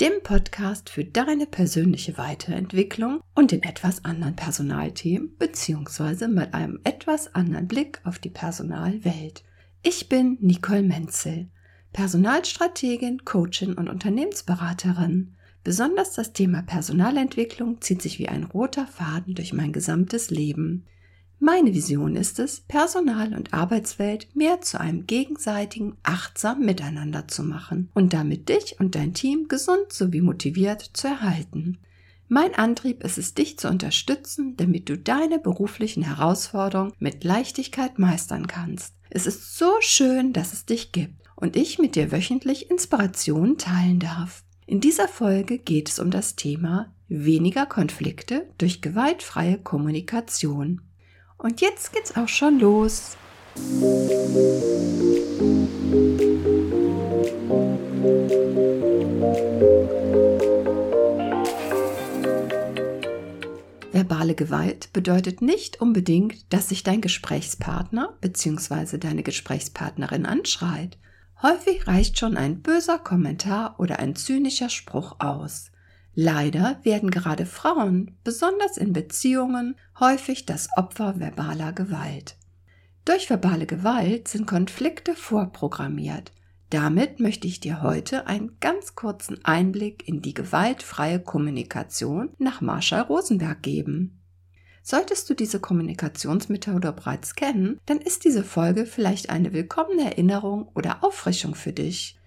[0.00, 7.34] dem Podcast für deine persönliche Weiterentwicklung und in etwas anderen Personalthemen beziehungsweise mit einem etwas
[7.34, 9.42] anderen Blick auf die Personalwelt.
[9.82, 11.48] Ich bin Nicole Menzel,
[11.92, 15.34] Personalstrategin, Coachin und Unternehmensberaterin.
[15.64, 20.86] Besonders das Thema Personalentwicklung zieht sich wie ein roter Faden durch mein gesamtes Leben.
[21.40, 27.90] Meine Vision ist es, Personal- und Arbeitswelt mehr zu einem gegenseitigen, achtsamen Miteinander zu machen
[27.94, 31.78] und damit dich und dein Team gesund sowie motiviert zu erhalten.
[32.26, 38.48] Mein Antrieb ist es, dich zu unterstützen, damit du deine beruflichen Herausforderungen mit Leichtigkeit meistern
[38.48, 38.94] kannst.
[39.08, 44.00] Es ist so schön, dass es dich gibt und ich mit dir wöchentlich Inspirationen teilen
[44.00, 44.44] darf.
[44.66, 50.82] In dieser Folge geht es um das Thema weniger Konflikte durch gewaltfreie Kommunikation.
[51.38, 53.16] Und jetzt geht's auch schon los.
[63.92, 68.98] Verbale Gewalt bedeutet nicht unbedingt, dass sich dein Gesprächspartner bzw.
[68.98, 70.98] deine Gesprächspartnerin anschreit.
[71.40, 75.70] Häufig reicht schon ein böser Kommentar oder ein zynischer Spruch aus.
[76.20, 82.36] Leider werden gerade Frauen, besonders in Beziehungen, häufig das Opfer verbaler Gewalt.
[83.04, 86.32] Durch verbale Gewalt sind Konflikte vorprogrammiert.
[86.70, 93.02] Damit möchte ich dir heute einen ganz kurzen Einblick in die gewaltfreie Kommunikation nach Marshall
[93.02, 94.20] Rosenberg geben.
[94.82, 101.02] Solltest du diese Kommunikationsmethode bereits kennen, dann ist diese Folge vielleicht eine willkommene Erinnerung oder
[101.04, 102.17] Auffrischung für dich.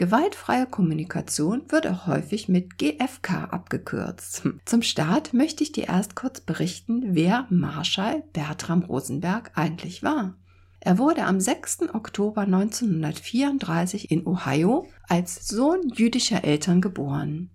[0.00, 4.44] Gewaltfreie Kommunikation wird auch häufig mit GFK abgekürzt.
[4.64, 10.38] Zum Start möchte ich dir erst kurz berichten, wer Marshall Bertram Rosenberg eigentlich war.
[10.80, 11.92] Er wurde am 6.
[11.92, 17.50] Oktober 1934 in Ohio als Sohn jüdischer Eltern geboren.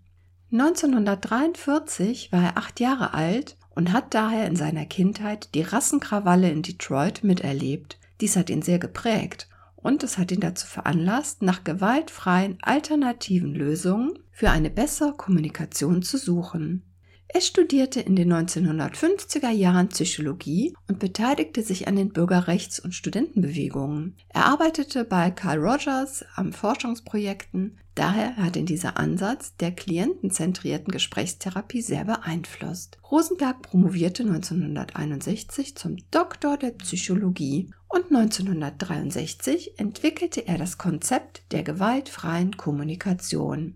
[0.52, 6.62] 1943 war er acht Jahre alt und hat daher in seiner Kindheit die Rassenkrawalle in
[6.62, 7.98] Detroit miterlebt.
[8.22, 9.48] Dies hat ihn sehr geprägt
[9.86, 16.18] und es hat ihn dazu veranlasst, nach gewaltfreien alternativen Lösungen für eine bessere Kommunikation zu
[16.18, 16.82] suchen.
[17.28, 24.16] Er studierte in den 1950er Jahren Psychologie und beteiligte sich an den Bürgerrechts- und Studentenbewegungen.
[24.30, 31.82] Er arbeitete bei Carl Rogers an Forschungsprojekten, daher hat ihn dieser Ansatz der klientenzentrierten Gesprächstherapie
[31.82, 32.98] sehr beeinflusst.
[33.12, 42.56] Rosenberg promovierte 1961 zum Doktor der Psychologie und 1963 entwickelte er das Konzept der gewaltfreien
[42.56, 43.76] Kommunikation.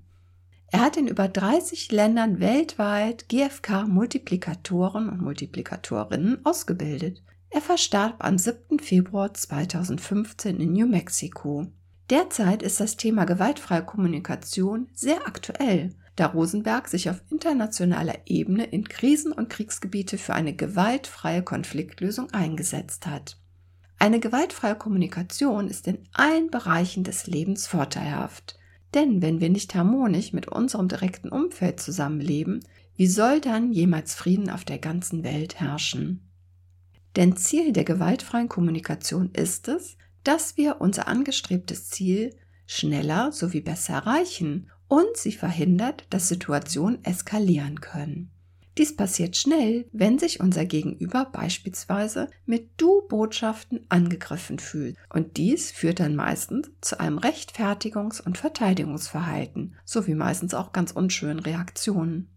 [0.72, 7.24] Er hat in über 30 Ländern weltweit GFK-Multiplikatoren und Multiplikatorinnen ausgebildet.
[7.50, 8.78] Er verstarb am 7.
[8.80, 11.66] Februar 2015 in New Mexico.
[12.12, 18.88] Derzeit ist das Thema gewaltfreie Kommunikation sehr aktuell, da Rosenberg sich auf internationaler Ebene in
[18.88, 23.38] Krisen- und Kriegsgebiete für eine gewaltfreie Konfliktlösung eingesetzt hat.
[23.98, 28.59] Eine gewaltfreie Kommunikation ist in allen Bereichen des Lebens vorteilhaft.
[28.94, 32.62] Denn wenn wir nicht harmonisch mit unserem direkten Umfeld zusammenleben,
[32.96, 36.28] wie soll dann jemals Frieden auf der ganzen Welt herrschen?
[37.16, 42.36] Denn Ziel der gewaltfreien Kommunikation ist es, dass wir unser angestrebtes Ziel
[42.66, 48.32] schneller sowie besser erreichen und sie verhindert, dass Situationen eskalieren können.
[48.80, 54.96] Dies passiert schnell, wenn sich unser Gegenüber beispielsweise mit Du-Botschaften angegriffen fühlt.
[55.10, 61.40] Und dies führt dann meistens zu einem Rechtfertigungs- und Verteidigungsverhalten, sowie meistens auch ganz unschönen
[61.40, 62.30] Reaktionen.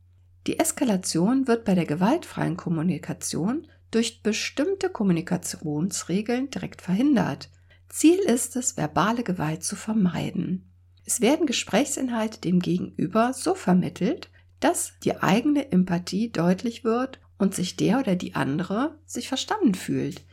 [0.48, 7.50] Die Eskalation wird bei der gewaltfreien Kommunikation durch bestimmte Kommunikationsregeln direkt verhindert.
[7.88, 10.68] Ziel ist es, verbale Gewalt zu vermeiden.
[11.04, 14.31] Es werden Gesprächsinhalte dem Gegenüber so vermittelt,
[14.62, 20.24] dass die eigene Empathie deutlich wird und sich der oder die andere sich verstanden fühlt.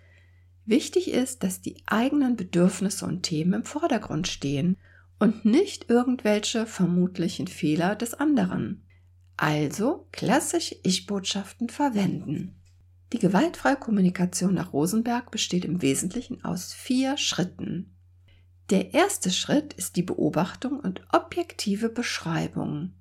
[0.66, 4.78] Wichtig ist, dass die eigenen Bedürfnisse und Themen im Vordergrund stehen
[5.18, 8.84] und nicht irgendwelche vermutlichen Fehler des anderen.
[9.36, 12.56] Also klassisch Ich-Botschaften verwenden.
[13.12, 17.96] Die gewaltfreie Kommunikation nach Rosenberg besteht im Wesentlichen aus vier Schritten.
[18.70, 22.94] Der erste Schritt ist die Beobachtung und objektive Beschreibung.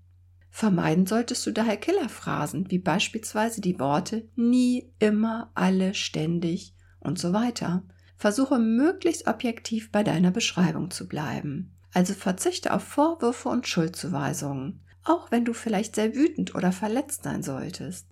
[0.51, 7.33] Vermeiden solltest du daher Killerphrasen wie beispielsweise die Worte nie, immer, alle, ständig und so
[7.33, 7.83] weiter.
[8.17, 11.73] Versuche möglichst objektiv bei deiner Beschreibung zu bleiben.
[11.93, 17.43] Also verzichte auf Vorwürfe und Schuldzuweisungen, auch wenn du vielleicht sehr wütend oder verletzt sein
[17.43, 18.07] solltest.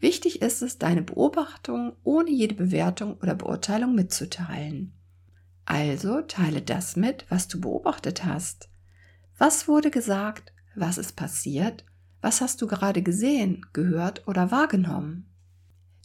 [0.00, 4.92] Wichtig ist es, deine Beobachtungen ohne jede Bewertung oder Beurteilung mitzuteilen.
[5.64, 8.68] Also teile das mit, was du beobachtet hast.
[9.36, 10.52] Was wurde gesagt?
[10.80, 11.84] Was ist passiert?
[12.20, 15.26] Was hast du gerade gesehen, gehört oder wahrgenommen?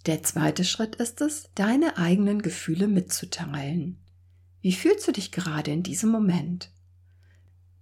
[0.07, 3.97] Der zweite Schritt ist es, deine eigenen Gefühle mitzuteilen.
[4.61, 6.71] Wie fühlst du dich gerade in diesem Moment?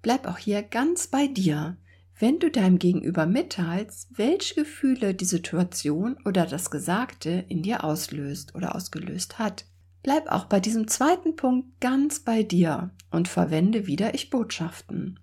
[0.01, 1.77] Bleib auch hier ganz bei dir,
[2.19, 8.53] wenn du deinem Gegenüber mitteilst, welche Gefühle die Situation oder das Gesagte in dir auslöst
[8.53, 9.65] oder ausgelöst hat.
[10.03, 15.19] Bleib auch bei diesem zweiten Punkt ganz bei dir und verwende wieder Ich-Botschaften.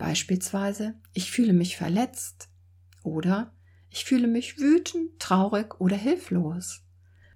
[0.00, 2.48] Beispielsweise, ich fühle mich verletzt
[3.02, 3.52] oder
[3.90, 6.80] ich fühle mich wütend, traurig oder hilflos.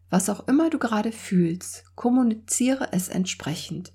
[0.08, 3.92] Was auch immer du gerade fühlst, kommuniziere es entsprechend.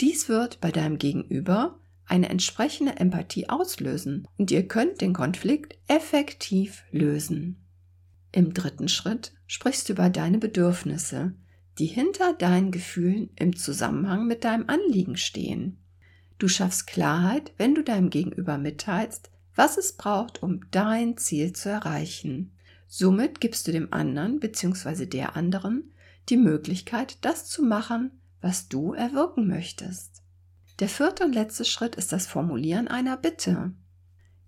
[0.00, 6.82] Dies wird bei deinem Gegenüber eine entsprechende Empathie auslösen und ihr könnt den Konflikt effektiv
[6.90, 7.68] lösen.
[8.32, 11.34] Im dritten Schritt sprichst du über deine Bedürfnisse,
[11.78, 15.78] die hinter deinen Gefühlen im Zusammenhang mit deinem Anliegen stehen.
[16.38, 21.68] Du schaffst Klarheit, wenn du deinem Gegenüber mitteilst, was es braucht, um dein Ziel zu
[21.68, 22.52] erreichen.
[22.86, 25.06] Somit gibst du dem anderen bzw.
[25.06, 25.92] der anderen
[26.28, 30.22] die Möglichkeit, das zu machen, was du erwirken möchtest.
[30.78, 33.72] Der vierte und letzte Schritt ist das Formulieren einer Bitte.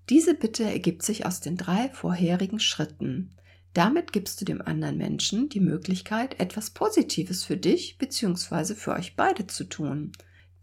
[0.09, 3.35] Diese Bitte ergibt sich aus den drei vorherigen Schritten.
[3.75, 8.75] Damit gibst du dem anderen Menschen die Möglichkeit, etwas Positives für dich bzw.
[8.75, 10.13] für euch beide zu tun.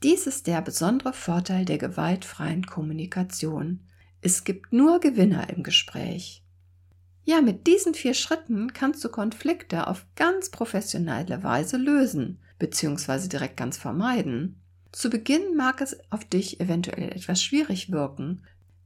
[0.04, 3.80] Dies ist der besondere Vorteil der gewaltfreien Kommunikation.
[4.22, 6.44] Es gibt nur Gewinner im Gespräch.
[7.24, 13.28] Ja, mit diesen vier Schritten kannst du Konflikte auf ganz professionelle Weise lösen bzw.
[13.28, 14.62] direkt ganz vermeiden.
[14.92, 18.44] Zu Beginn mag es auf dich eventuell etwas schwierig wirken,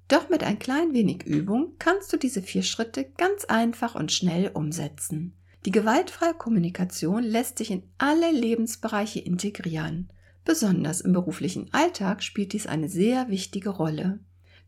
[0.08, 4.50] doch mit ein klein wenig Übung kannst du diese vier Schritte ganz einfach und schnell
[4.54, 5.34] umsetzen.
[5.66, 10.10] Die gewaltfreie Kommunikation lässt sich in alle Lebensbereiche integrieren.
[10.44, 14.20] Besonders im beruflichen Alltag spielt dies eine sehr wichtige Rolle.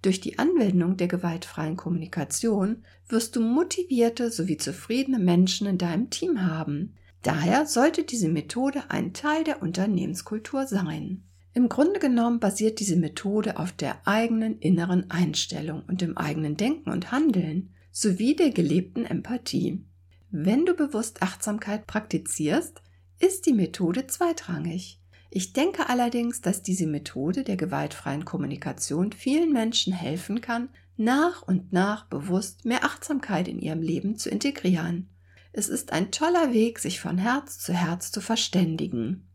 [0.03, 6.45] Durch die Anwendung der gewaltfreien Kommunikation wirst du motivierte sowie zufriedene Menschen in deinem Team
[6.45, 6.95] haben.
[7.21, 11.23] Daher sollte diese Methode ein Teil der Unternehmenskultur sein.
[11.53, 16.89] Im Grunde genommen basiert diese Methode auf der eigenen inneren Einstellung und dem eigenen Denken
[16.89, 19.85] und Handeln sowie der gelebten Empathie.
[20.31, 22.81] Wenn du bewusst Achtsamkeit praktizierst,
[23.19, 24.99] ist die Methode zweitrangig.
[25.35, 31.73] Ich denke allerdings, dass diese Methode der gewaltfreien Kommunikation vielen Menschen helfen kann, nach und
[31.73, 35.09] nach bewusst mehr Achtsamkeit in ihrem Leben zu integrieren.
[35.51, 39.27] Es ist ein toller Weg, sich von Herz zu Herz zu verständigen.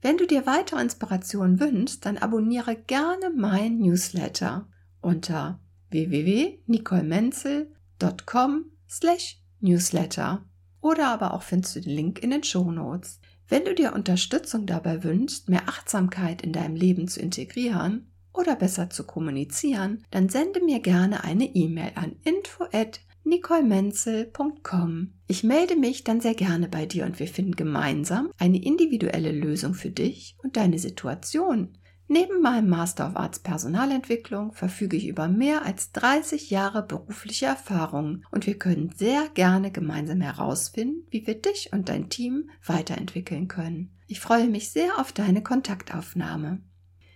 [0.00, 4.66] Wenn du dir weitere Inspiration wünschst, dann abonniere gerne mein Newsletter
[5.02, 5.60] unter
[5.90, 10.46] www.nicolemenzel.com slash newsletter
[10.80, 13.20] oder aber auch findest du den Link in den Show Notes.
[13.48, 18.90] Wenn du dir Unterstützung dabei wünschst, mehr Achtsamkeit in deinem Leben zu integrieren oder besser
[18.90, 25.12] zu kommunizieren, dann sende mir gerne eine E-Mail an info@ nicolemenzel.com.
[25.26, 29.74] Ich melde mich dann sehr gerne bei dir und wir finden gemeinsam eine individuelle Lösung
[29.74, 31.76] für dich und deine Situation.
[32.08, 38.22] Neben meinem Master of Arts Personalentwicklung verfüge ich über mehr als 30 Jahre berufliche Erfahrung
[38.30, 43.90] und wir können sehr gerne gemeinsam herausfinden, wie wir dich und dein Team weiterentwickeln können.
[44.06, 46.60] Ich freue mich sehr auf deine Kontaktaufnahme.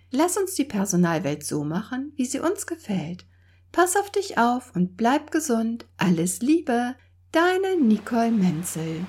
[0.09, 3.25] Lass uns die Personalwelt so machen, wie sie uns gefällt.
[3.71, 5.85] Pass auf dich auf und bleib gesund.
[5.95, 6.95] Alles Liebe,
[7.31, 9.05] deine Nicole Menzel.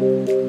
[0.00, 0.40] Thank you.